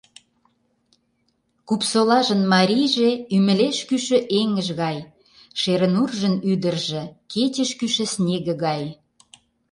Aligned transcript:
Купсолажын 1.67 2.41
марийже— 2.53 3.09
ӱмылеш 3.35 3.77
кӱшӧ 3.89 4.17
эҥыж 4.39 4.67
гай, 4.81 4.97
Шернуржын 5.61 6.35
ӱдыржӧ— 6.51 7.01
кечеш 7.31 7.71
кӱшӧ 7.79 8.05
снеге 8.13 8.53
гай. 8.65 8.83